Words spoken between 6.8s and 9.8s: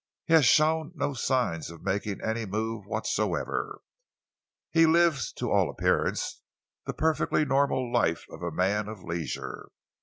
the perfectly normal life of a man of leisure.